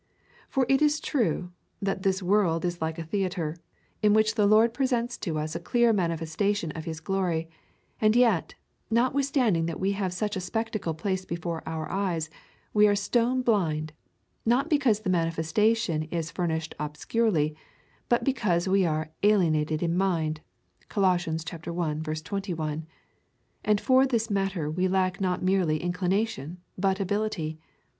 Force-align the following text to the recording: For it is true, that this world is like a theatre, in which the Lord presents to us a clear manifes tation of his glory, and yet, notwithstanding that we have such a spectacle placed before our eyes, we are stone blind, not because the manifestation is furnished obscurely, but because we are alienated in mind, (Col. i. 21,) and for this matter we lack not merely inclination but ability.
For 0.49 0.65
it 0.67 0.81
is 0.81 0.99
true, 0.99 1.51
that 1.79 2.01
this 2.01 2.23
world 2.23 2.65
is 2.65 2.81
like 2.81 2.97
a 2.97 3.03
theatre, 3.03 3.55
in 4.01 4.15
which 4.15 4.33
the 4.33 4.47
Lord 4.47 4.73
presents 4.73 5.15
to 5.19 5.37
us 5.37 5.53
a 5.55 5.59
clear 5.59 5.93
manifes 5.93 6.35
tation 6.35 6.75
of 6.75 6.85
his 6.85 6.99
glory, 6.99 7.47
and 8.01 8.15
yet, 8.15 8.55
notwithstanding 8.89 9.67
that 9.67 9.79
we 9.79 9.91
have 9.91 10.11
such 10.11 10.35
a 10.35 10.39
spectacle 10.41 10.95
placed 10.95 11.27
before 11.27 11.61
our 11.67 11.87
eyes, 11.91 12.31
we 12.73 12.87
are 12.87 12.95
stone 12.95 13.43
blind, 13.43 13.93
not 14.43 14.71
because 14.71 15.01
the 15.01 15.09
manifestation 15.11 16.01
is 16.09 16.31
furnished 16.31 16.73
obscurely, 16.79 17.55
but 18.09 18.23
because 18.23 18.67
we 18.67 18.87
are 18.87 19.11
alienated 19.21 19.83
in 19.83 19.95
mind, 19.95 20.41
(Col. 20.89 21.05
i. 21.05 21.17
21,) 21.19 22.87
and 23.63 23.79
for 23.79 24.07
this 24.07 24.31
matter 24.31 24.67
we 24.67 24.87
lack 24.87 25.21
not 25.21 25.43
merely 25.43 25.79
inclination 25.79 26.57
but 26.75 26.99
ability. 26.99 27.59